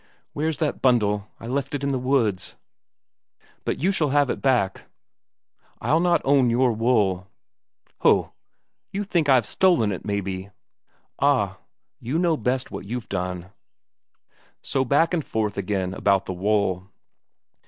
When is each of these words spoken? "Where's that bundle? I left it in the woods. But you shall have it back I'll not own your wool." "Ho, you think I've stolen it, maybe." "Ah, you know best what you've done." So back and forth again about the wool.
"Where's 0.33 0.57
that 0.57 0.81
bundle? 0.81 1.27
I 1.39 1.45
left 1.45 1.75
it 1.75 1.83
in 1.83 1.91
the 1.91 1.99
woods. 1.99 2.55
But 3.65 3.79
you 3.83 3.91
shall 3.91 4.09
have 4.09 4.31
it 4.31 4.41
back 4.41 4.85
I'll 5.79 5.99
not 5.99 6.23
own 6.25 6.49
your 6.49 6.73
wool." 6.73 7.27
"Ho, 7.99 8.33
you 8.91 9.03
think 9.03 9.29
I've 9.29 9.45
stolen 9.45 9.91
it, 9.91 10.03
maybe." 10.03 10.49
"Ah, 11.19 11.59
you 11.99 12.17
know 12.17 12.35
best 12.35 12.71
what 12.71 12.85
you've 12.85 13.09
done." 13.09 13.51
So 14.63 14.83
back 14.83 15.13
and 15.13 15.23
forth 15.23 15.55
again 15.55 15.93
about 15.93 16.25
the 16.25 16.33
wool. 16.33 16.89